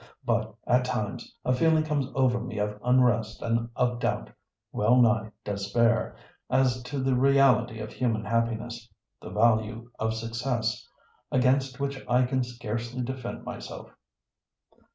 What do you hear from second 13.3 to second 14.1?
myself."